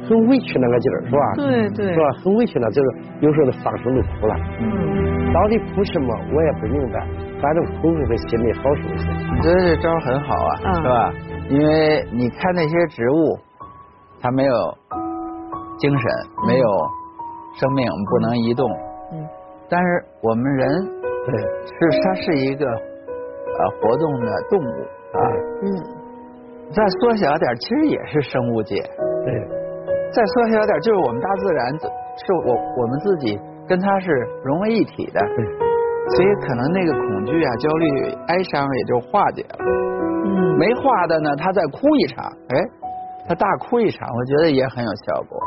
[0.10, 1.22] 很委屈那个劲儿，是吧？
[1.36, 2.06] 对对，是吧？
[2.24, 2.90] 很委屈了，就是
[3.22, 4.36] 有时候都放声都哭了。
[4.60, 5.32] 嗯。
[5.32, 6.10] 到底哭什么？
[6.34, 7.06] 我也不明白。
[7.40, 9.08] 反正哭会心里好受一些。
[9.14, 11.14] 你觉得这招很好啊，是吧？
[11.50, 13.38] 因为你看那些植物，
[14.20, 14.54] 它没有
[15.78, 16.10] 精神，
[16.48, 16.68] 没有
[17.60, 18.68] 生命，不能移动。
[19.14, 19.28] 嗯。
[19.70, 20.68] 但是我们人，
[21.28, 21.38] 对，
[21.92, 22.66] 是它是一个。
[23.58, 24.72] 呃，活动的动物
[25.12, 25.20] 啊，
[25.64, 25.66] 嗯，
[26.72, 28.76] 再缩小点，其实也是生物界，
[29.26, 29.34] 对，
[30.12, 34.12] 再缩小点，就是我们大自然，是我我们自己跟它是
[34.44, 35.46] 融为一体的，对，
[36.16, 39.58] 所以可能那个恐惧啊、焦虑、哀伤也就化解了，
[40.26, 42.56] 嗯，没化的呢，他再哭一场，哎，
[43.28, 45.40] 他大哭一场，我觉得也很有效果，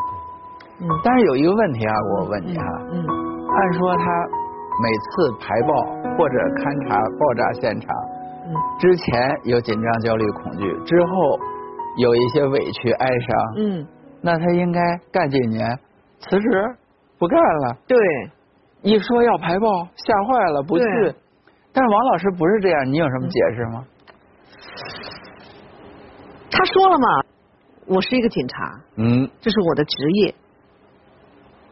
[0.81, 3.07] 嗯，但是有一个问题啊，我问你哈，嗯，
[3.49, 4.42] 按说他。
[4.81, 5.75] 每次排爆
[6.17, 7.95] 或者勘察爆炸现场，
[8.79, 11.39] 之前有紧张、焦虑、恐惧，之后
[11.99, 13.87] 有一些委屈、哀伤，嗯，
[14.23, 14.81] 那他应该
[15.13, 15.79] 干几年？
[16.21, 16.49] 辞职
[17.19, 17.77] 不干了？
[17.87, 17.99] 对，
[18.81, 20.85] 一说要排爆，吓坏了，不去。
[21.75, 23.85] 但是王老师不是这样，你有什么解释吗？
[26.51, 27.07] 他说了嘛，
[27.87, 30.35] 我是一个警察，嗯，这是我的职业，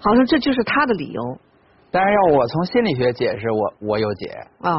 [0.00, 1.38] 好像这就是他的理由。
[1.92, 4.26] 但是要我从心理学解释，我我有解
[4.60, 4.76] 啊，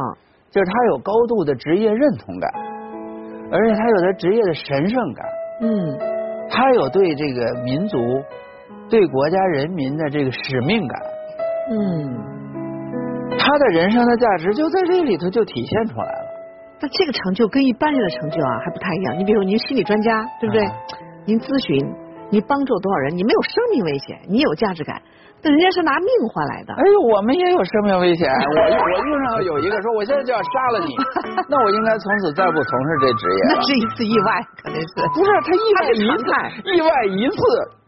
[0.50, 2.50] 就是他有高度的职业认同感，
[3.52, 5.26] 而且他有他职业的神圣感，
[5.62, 6.00] 嗯，
[6.50, 7.98] 他有对这个民族、
[8.90, 11.02] 对国家人民的这个使命感，
[11.72, 16.32] 嗯，他的人生的价值就在这里头就体现出来了。
[16.80, 19.20] 那这个成就跟一般人的成就啊还不太一样。
[19.20, 20.66] 你比如您心理专家，对不对？
[21.26, 21.94] 您咨询，
[22.32, 23.16] 您帮助多少人？
[23.16, 25.00] 你没有生命危险，你有价值感。
[25.44, 26.74] 那人家是拿命换来的。
[26.74, 28.30] 哎呦，我们也有生命危险。
[28.30, 30.94] 我我路上有一个说，我现在就要杀了你，
[31.50, 33.42] 那我应该从此再不从事这职业。
[33.50, 34.94] 那是一次意外，肯定是。
[35.18, 36.30] 不是他意外一次，
[36.78, 37.42] 意外一次，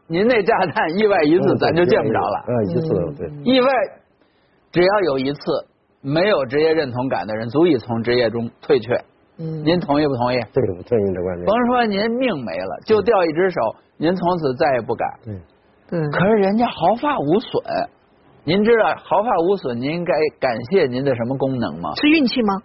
[0.08, 2.44] 您那炸弹意外一次，咱就见不着了。
[2.48, 3.30] 嗯，一次对。
[3.46, 3.70] 意外，
[4.72, 5.40] 只要有一次
[6.02, 8.96] 没有职业认同感的人，足以从职业中退却。
[9.38, 9.64] 嗯。
[9.64, 10.38] 您同意不同意？
[10.52, 11.46] 对，我同意这观点。
[11.46, 13.62] 甭说您命没了，就掉一只手，
[13.98, 15.08] 您从此再也不敢。
[15.24, 15.40] 对。
[15.90, 17.64] 可是人家毫发无损，
[18.46, 21.92] 您知道毫发无损，您应该感谢您的什么功能吗？
[22.02, 22.62] 是运气吗？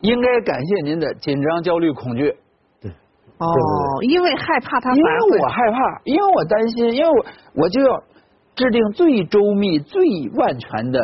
[0.00, 2.34] 应该感谢您的紧张、焦虑、恐惧。
[2.80, 2.90] 对。
[3.38, 3.46] 哦，
[4.02, 7.24] 因为害怕他，因为我害怕，因为我担心，因为我
[7.62, 8.02] 我就要
[8.56, 10.02] 制定最周密、最
[10.34, 10.98] 万全的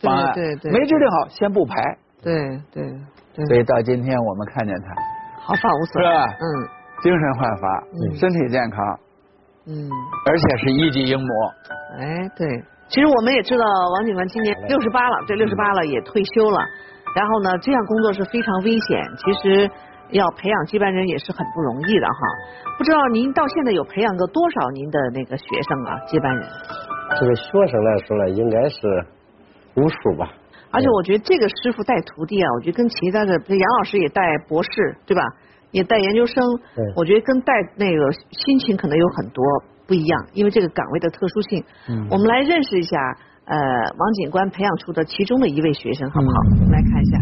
[0.00, 0.34] 方案。
[0.34, 0.70] 对对。
[0.70, 1.74] 没制定好，先不排。
[2.22, 2.34] 对
[2.70, 2.84] 对
[3.34, 3.46] 对。
[3.46, 4.94] 所以到今天我们看见他
[5.40, 6.26] 毫发无损，是吧？
[6.26, 6.44] 嗯。
[7.02, 8.78] 精神焕发，身体健康。
[9.66, 9.88] 嗯，
[10.26, 11.28] 而且是一级英模。
[11.98, 12.46] 哎，对，
[12.88, 16.58] 其实我们也知道王警官今年六十八了，对六十八了也退休了。
[17.14, 19.04] 然后呢，这样工作是非常危险。
[19.18, 19.70] 其实
[20.10, 22.14] 要培养接班人也是很不容易的哈。
[22.78, 26.48] 不知道您到现在有培养过多少您的那个学生啊，接班人？
[27.20, 28.78] 这个学生来说呢，应该是
[29.76, 30.32] 无数吧。
[30.70, 35.22] 而且我觉得这个师傅带徒弟啊，我觉得跟其他的，杨老师也带博士，对吧？
[35.72, 36.42] 也带研究生，
[36.94, 39.44] 我觉得跟带那个心情可能有很多
[39.86, 41.64] 不一样，因为这个岗位的特殊性。
[42.08, 42.96] 我们来认识一下，
[43.46, 43.56] 呃，
[43.98, 46.34] 王警官培养出的其中的一位学生，好不好？
[46.60, 47.18] 我们来看一下。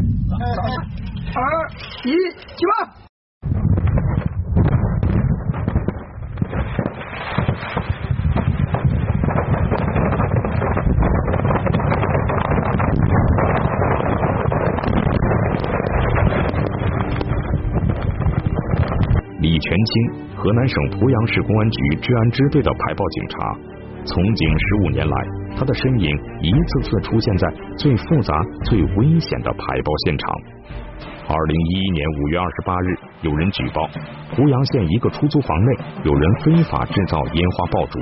[1.32, 1.70] 二
[2.04, 2.92] 一，起吧。
[19.60, 19.92] 全清，
[20.36, 23.36] 河南省濮阳市公安局治安支队的排爆警察，
[24.04, 25.16] 从警十五年来，
[25.56, 26.08] 他的身影
[26.40, 30.34] 一次次出现在最复杂、最危险的排爆现场。
[31.28, 33.88] 二零一一年五月二十八日，有人举报
[34.34, 38.00] 濮阳县一个出租房内有人非法制造烟花爆竹。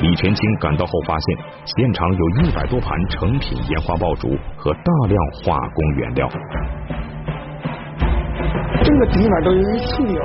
[0.00, 6.28] 李全清赶到后发现，现场有一百多盘成品烟花爆竹和大量化工原料，
[8.82, 10.18] 整个地面都有一层裂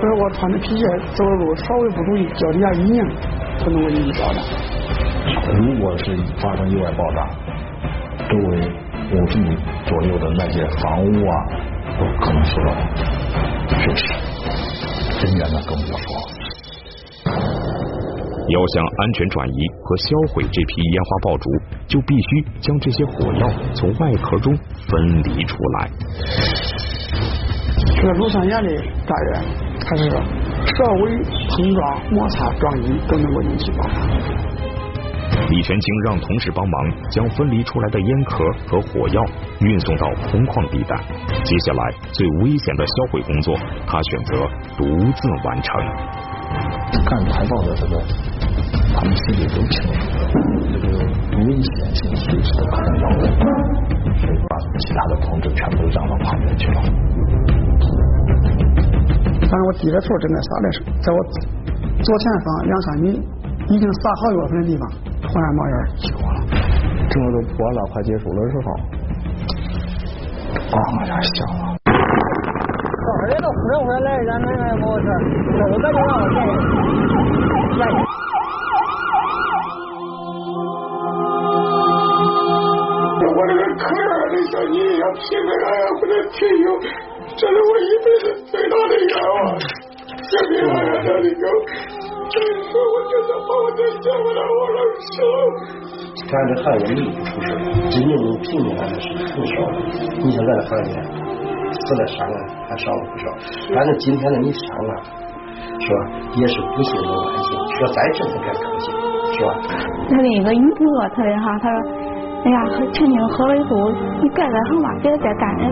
[0.00, 0.08] 痕。
[0.08, 3.04] 而我穿的皮鞋走的路稍微不注意，脚底下一拧，
[3.58, 4.40] 可能我引起爆炸。
[5.54, 7.28] 如果是发生意外爆炸，
[8.28, 8.58] 周围
[9.12, 9.56] 五十米
[9.86, 11.34] 左右的那些房屋啊，
[11.98, 12.72] 都可能受到
[13.68, 14.02] 损失，
[15.26, 16.06] 人员呢更不要说。
[18.50, 21.50] 要想安全转移和销毁这批烟花爆竹，
[21.86, 24.56] 就必须将这些火药从外壳中
[24.88, 25.90] 分离出来。
[27.94, 28.68] 这个录像眼的
[29.06, 29.42] 炸药。
[29.80, 31.16] 它是稍微
[31.48, 33.94] 碰撞、摩擦、撞击都能够引起爆炸。
[35.48, 39.24] 李全清让同事帮忙将分离出来的烟壳和火药
[39.60, 40.96] 运送到空旷地带。
[41.42, 44.36] 接下来最危险的销毁工作，他选择
[44.76, 45.80] 独自完成。
[47.06, 48.02] 干排爆的这个，
[48.92, 49.96] 他们心里都清楚，
[50.72, 50.86] 这个
[51.46, 53.30] 危险性随时都可能到来，
[54.20, 56.82] 所以把其他的同志全部让到旁边去了。
[59.50, 61.18] 但是我低着头正在撒的时候，在我
[62.02, 63.18] 左前方两三米
[63.68, 64.86] 已经撒好药粉的地方，
[65.22, 66.38] 突然冒烟起火了。
[67.08, 68.72] 正都破了，快结束的时候，
[70.76, 71.64] 啊呀，响了。
[71.88, 75.06] 到这儿都呼着呼着来，人那个摩托车，
[75.56, 76.36] 这都感觉
[77.78, 77.98] 让我。
[83.20, 83.22] 这
[83.56, 85.66] 个可爱的小妮要拼命啊，
[85.98, 86.68] 不能停油。
[87.36, 89.36] 这是我一辈子最大的愿望，
[90.18, 91.50] 这别玩意儿，你给我，
[92.28, 92.36] 你
[92.66, 95.06] 说我真的把我再见回来，我老死
[96.28, 97.46] 咱这行业没有不出事，
[97.90, 99.76] 真正能拼命的是很少的。
[100.18, 100.92] 你像咱这行业，
[101.72, 102.36] 死了伤了
[102.68, 103.24] 还少不少。
[103.74, 104.92] 反正今天的你伤了，
[105.78, 105.98] 是吧？
[106.34, 108.92] 也是不幸中的万幸，说再挣才该高兴，
[109.32, 109.46] 是吧？
[110.10, 111.78] 他的一个女朋友特别好，他说。
[112.38, 112.56] 哎呀，
[112.92, 113.90] 陈宁喝了以后，
[114.22, 115.64] 你改改行吧，别再干了，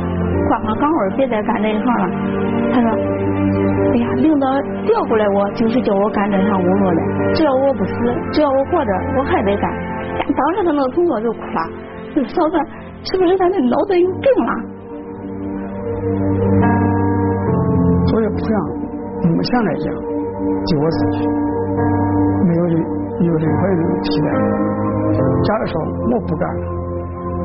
[0.48, 2.08] 换换岗位，别再干这一行了。
[2.72, 2.90] 他说，
[3.92, 4.46] 哎呀，领导
[4.84, 7.00] 调过来我，就是叫我干这项工作的，
[7.34, 7.92] 只要我不死，
[8.32, 9.70] 只要我活着，我还得干。
[10.34, 11.60] 当时他那个同学就哭了，
[12.14, 12.56] 就嫂子，
[13.04, 14.52] 是不是他的脑子有病了？
[18.06, 18.60] 作为濮阳
[19.34, 19.94] 目前来讲，
[20.66, 21.28] 就我自己，
[22.46, 22.74] 没有人
[23.20, 24.28] 有任何人能替代。
[25.42, 25.80] 假如说
[26.12, 26.48] 我不干，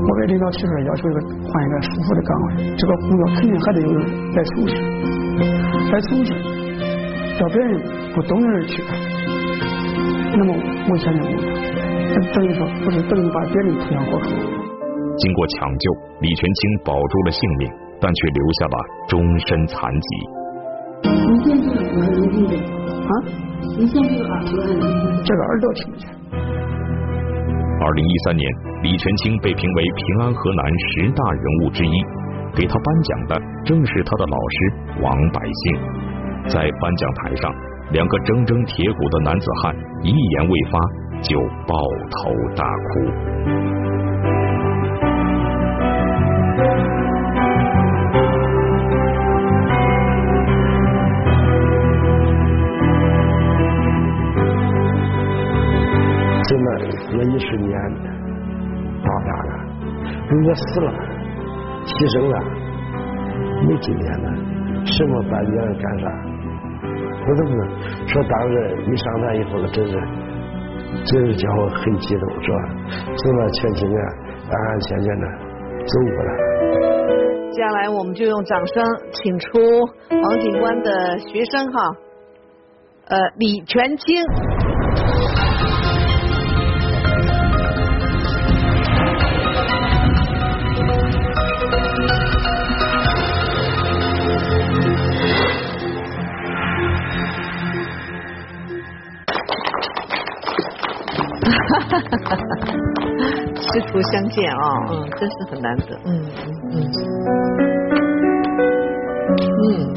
[0.02, 4.02] 我给领导提出来要求一个换一个舒服的岗位，这个工作肯定还得有人
[4.34, 4.74] 来从事，
[5.92, 6.34] 来从事，
[7.38, 7.80] 叫别人
[8.16, 8.98] 不懂的人去干，
[10.38, 10.54] 那么
[10.90, 11.44] 我现在工作，
[12.34, 14.30] 等于说不是等于把别人推向火坑。
[15.18, 20.08] 经过抢救，李全清保住了性命，但却留下了终身残疾。
[21.04, 21.08] 你
[21.46, 22.60] 现在耳朵听见？
[22.60, 23.12] 啊？
[23.78, 26.06] 你现在耳朵还能听这个耳朵听不见。
[27.84, 28.48] 二零一三年，
[28.84, 30.64] 李全清被评为平安河南
[30.94, 32.06] 十大人物之一，
[32.56, 35.82] 给他颁奖的正是他的老师王百姓。
[36.48, 37.52] 在颁奖台上，
[37.92, 40.80] 两个铮铮铁骨的男子汉一言未发
[41.24, 41.74] 就抱
[42.12, 44.11] 头大哭。
[57.14, 57.72] 那一十年
[59.04, 59.52] 到家了，
[60.30, 60.92] 如果死了、
[61.86, 62.36] 牺牲了，
[63.68, 64.28] 没几年了，
[64.86, 66.06] 什么颁奖干啥？
[67.24, 67.52] 我都不
[68.08, 68.24] 说。
[68.24, 68.54] 当时
[68.88, 69.94] 一上台以后，真是
[71.06, 72.58] 真是叫我很激动，是吧？
[73.16, 73.98] 走了，前几年，
[74.50, 75.28] 安安全全的
[75.86, 76.32] 走过来。
[77.52, 79.60] 接下来我们就用掌声请出
[80.24, 81.80] 王警官的学生哈，
[83.10, 84.16] 呃，李全清。
[104.04, 106.26] 相见啊，嗯，真是很难得，嗯
[106.72, 106.76] 嗯嗯。
[109.64, 109.94] 嗯。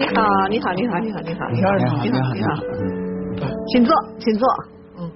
[0.00, 2.50] 你好，你好，你好，你好，你好，你好，你好，你好，你好，
[3.68, 4.48] 请坐，请坐，
[4.98, 5.10] 嗯。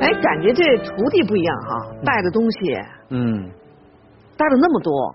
[0.00, 2.74] 哎，感觉这徒弟不一样哈，带的东西，
[3.10, 3.50] 嗯，
[4.36, 5.14] 带了那么多，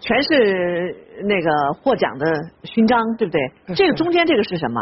[0.00, 2.26] 全是那个获奖的
[2.64, 3.74] 勋章，对不对？
[3.74, 4.80] 这个中间这个是什么？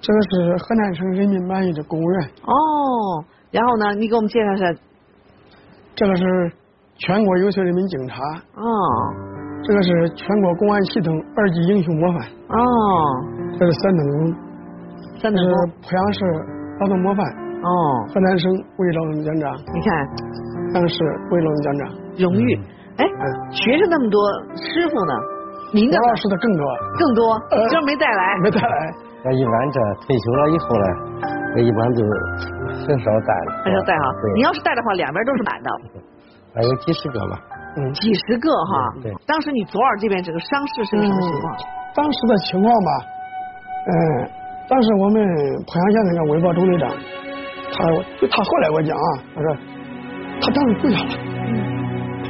[0.00, 2.30] 这个是河南省人民满意的公务员。
[2.42, 3.94] 哦，然后呢？
[3.94, 4.64] 你给我们介绍一下。
[5.94, 6.24] 这个是
[6.96, 8.16] 全国优秀人民警察。
[8.54, 8.64] 哦。
[9.62, 12.22] 这个是全国公安系统二级英雄模范。
[12.48, 12.56] 哦。
[13.58, 14.34] 这是三等功。
[15.20, 15.54] 三等功。
[15.82, 16.24] 濮阳市
[16.80, 17.26] 劳动模范。
[17.26, 17.68] 哦。
[18.14, 19.52] 河南省为劳动奖章。
[19.74, 20.08] 你看。
[20.72, 21.88] 当时为劳动奖章。
[22.16, 22.56] 荣誉。
[22.96, 23.04] 哎。
[23.50, 24.18] 学生那么多，
[24.56, 25.12] 师傅呢？
[25.74, 25.98] 您的。
[25.98, 26.64] 王老师的更多。
[26.96, 27.38] 更多。
[27.68, 28.38] 这没带来。
[28.42, 28.94] 没带来。
[29.22, 30.86] 那一般这退休了以后呢，
[31.54, 32.00] 那一般都
[32.86, 33.62] 很少带了。
[33.64, 34.04] 很少带哈。
[34.34, 35.70] 你要是带的话，两边都是满的。
[36.54, 37.38] 还有几十个吧。
[37.76, 37.92] 嗯。
[37.92, 38.72] 几十个哈。
[39.02, 39.12] 对。
[39.26, 41.56] 当时你左耳这边这个伤势是个什么情况？
[41.94, 42.90] 当时的情况吧，
[43.86, 44.30] 嗯，
[44.68, 45.20] 当时我们
[45.66, 46.88] 濮阳县那个卫保中队长，
[47.74, 47.84] 他
[48.30, 49.56] 他后来给我讲啊，他说
[50.40, 51.10] 他当时跪下了，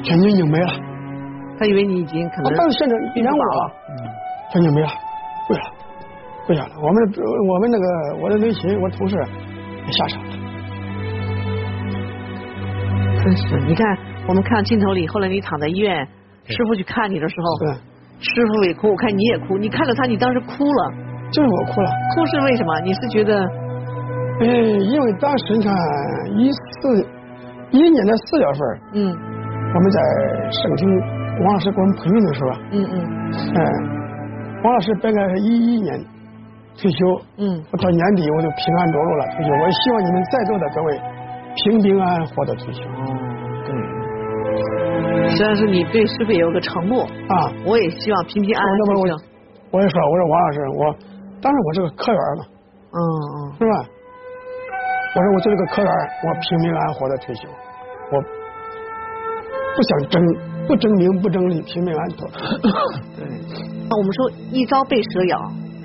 [0.02, 0.72] 眼睛已经没了。
[1.58, 2.50] 他以为你已经可能。
[2.50, 3.70] 他当时现在一两了，
[4.54, 4.88] 眼睛没了。
[6.46, 6.96] 跪下了，我们
[7.48, 7.84] 我们那个
[8.22, 9.16] 我的内亲，我同事
[9.90, 10.30] 下场了。
[13.22, 16.06] 真是，你看，我们看镜头里，后来你躺在医院，
[16.44, 17.74] 师傅去看你的时候，对，
[18.18, 20.92] 师傅也哭，我看你也哭，你看到他，你当时哭了。
[21.30, 21.90] 就是我哭了。
[22.16, 22.80] 哭是为什么？
[22.80, 23.46] 你是觉得？
[24.40, 25.72] 嗯，因为当时你看
[26.38, 27.06] 一四
[27.70, 28.60] 一一年的四月份，
[28.94, 29.14] 嗯，
[29.74, 30.00] 我们在
[30.50, 30.88] 省厅
[31.44, 32.94] 王老师给我们培训的时候，嗯嗯，
[33.54, 33.62] 哎，
[34.64, 36.04] 王老师本来是一一年。
[36.76, 36.98] 退休，
[37.36, 39.26] 嗯，我到年底我就平安着陆了。
[39.36, 41.00] 退休，我也希望你们在座的各位
[41.56, 42.80] 平平安安获得退休。
[43.66, 43.70] 对，
[45.30, 49.16] 实际上是你对师傅也有个承诺啊，我也希望平平安安退休。
[49.72, 50.94] 我也说，我说王老师，我
[51.42, 52.44] 当时我是个科员嘛，
[52.92, 53.88] 嗯嗯，是吧？
[55.14, 55.92] 我说我就是个科员，
[56.24, 57.48] 我平平安安获得退休，
[58.10, 58.20] 我
[59.76, 60.22] 不想争，
[60.66, 62.26] 不争名，不争利，平平安安走。
[63.16, 63.26] 对，
[63.88, 65.38] 那我们说一朝被蛇咬。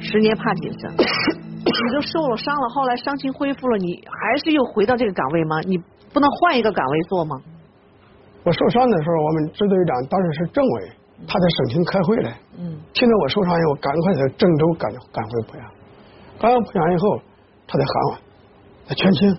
[0.06, 0.92] 十年怕井绳，
[1.66, 5.60] 你都受了伤了，后来伤情恢复了，你还是又回到这个岗位吗？
[5.62, 5.78] 你
[6.14, 7.36] 不能换一个岗位做吗？
[8.44, 10.92] 我受伤的时候，我们支队长当时是政委，
[11.28, 12.34] 他在省厅开会嘞。
[12.60, 12.78] 嗯。
[12.94, 15.72] 听到我受伤以后，赶快在郑州赶赶回濮阳。
[16.40, 17.20] 赶回濮阳以后，
[17.68, 18.18] 他在喊我
[18.88, 19.30] ：“他全清，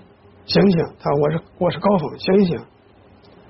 [0.46, 2.58] 醒醒！”他说：“我是我是高峰，醒一醒！”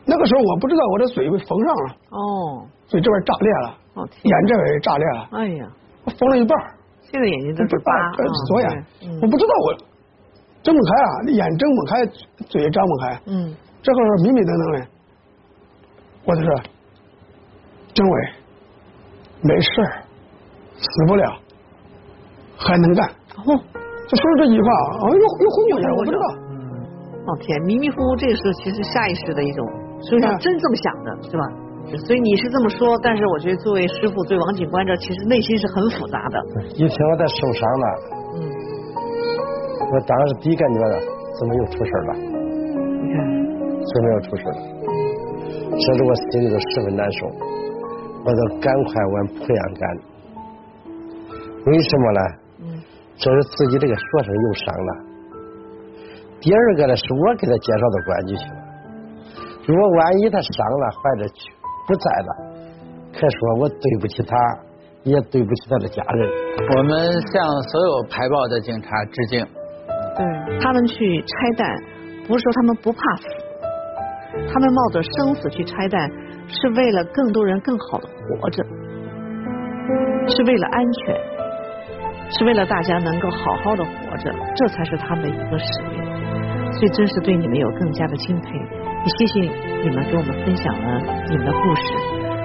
[0.04, 1.96] 那个时候我不知道我的嘴被缝上了。
[2.10, 2.66] 哦。
[2.86, 3.78] 嘴这边炸裂了。
[3.94, 5.28] 哦眼这边也炸裂了。
[5.32, 5.66] 哎呀。
[6.04, 6.75] 我缝了一半。
[7.10, 7.92] 现在眼睛都是疤，
[8.48, 8.84] 左眼，
[9.22, 9.74] 我不知道我
[10.62, 12.06] 睁不开啊，眼睁不开，
[12.48, 13.20] 嘴张不开。
[13.26, 14.86] 嗯，这会儿迷迷瞪瞪的，
[16.24, 16.50] 我就说，
[17.94, 18.28] 政委，
[19.42, 20.02] 没事儿，
[20.76, 21.38] 死不了，
[22.56, 23.08] 还能干。
[23.08, 23.54] 哦，
[24.08, 26.26] 就说了这句话，啊，又又昏过去了，我不知道。
[27.26, 29.66] 哦天，迷迷糊糊，这个是其实下意识的一种，
[30.00, 31.44] 所以他真这么想的，是吧？
[31.86, 36.44] 所以你是这么说，但是我觉得作为师傅，对王警官这其实内心是很复杂的。
[36.74, 37.86] 一听我他受伤了，
[38.34, 38.42] 嗯，
[39.92, 40.80] 我当时第一感觉，
[41.38, 42.14] 怎么又出事了？
[42.16, 43.16] 你看，
[43.86, 44.58] 怎么又出事了？
[45.78, 47.26] 这是我心里头十分难受，
[48.24, 49.82] 我得赶快往濮阳赶。
[51.66, 52.20] 为什么呢？
[52.62, 52.82] 嗯，
[53.16, 54.92] 这是自己这个学生又伤了。
[56.40, 58.56] 第二个呢，是我给他介绍到公安局去了。
[59.66, 61.55] 如果万一他伤了，或者去。
[61.86, 62.36] 不在了，
[63.12, 64.36] 可说我对不起他，
[65.04, 66.30] 也对不起他的家人。
[66.76, 69.46] 我们向所有排爆的警察致敬。
[70.16, 71.68] 对他们去拆弹，
[72.26, 73.24] 不是说他们不怕死，
[74.52, 76.10] 他们冒着生死去拆弹，
[76.48, 78.64] 是为了更多人更好的活着，
[80.26, 81.14] 是为了安全，
[82.30, 86.02] 是为了大家能够好好的活着，这才是他们的一个使命。
[86.76, 88.52] 所以真是对你们有更加的钦佩。
[88.52, 89.40] 也谢谢
[89.82, 91.00] 你们给我们分享了
[91.30, 91.82] 你们的故事。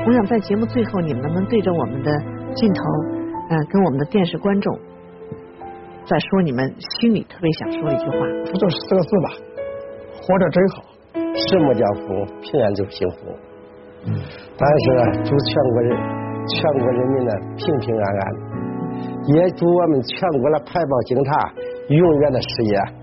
[0.06, 2.12] 我想在节目最后，你们能不能对着我们的
[2.56, 2.82] 镜头，
[3.50, 4.80] 嗯，跟我们的电视观众，
[6.06, 8.18] 再说你们心里特别想说的一句话？
[8.54, 9.30] 就四个字吧，
[10.22, 10.84] 活着真好。
[11.50, 12.26] 什么叫福？
[12.42, 13.18] 平安就幸福。
[14.06, 15.98] 但是呢，祝全国人、
[16.48, 18.24] 全国人民呢平平安安，
[19.36, 21.54] 也祝我们全国的排爆警察
[21.90, 23.01] 永远的事业。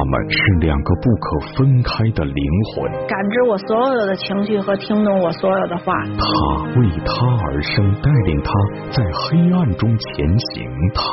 [0.00, 5.92] 他们是两个不可分开的灵魂，感知我所有的情绪和听懂我所有的话。
[6.16, 7.12] 他为他
[7.44, 8.50] 而生，带领他
[8.88, 10.24] 在黑暗中前
[10.56, 10.64] 行。
[10.96, 11.04] 他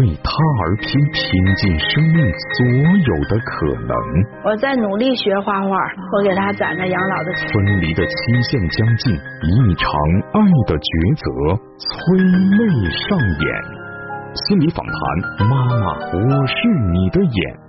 [0.00, 2.66] 为他而拼，拼尽生命所
[2.98, 3.94] 有的可能。
[4.42, 5.76] 我在努力学画画，
[6.18, 7.46] 我给他攒着养老的钱。
[7.46, 8.12] 分离的期
[8.50, 9.86] 限将近，一场
[10.34, 11.30] 爱的抉择
[11.78, 13.46] 催泪上演。
[14.34, 16.56] 心理访谈，妈妈，我是
[16.90, 17.61] 你的眼。